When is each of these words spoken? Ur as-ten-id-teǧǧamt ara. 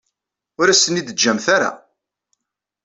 Ur 0.59 0.67
as-ten-id-teǧǧamt 0.69 1.47
ara. 1.55 1.69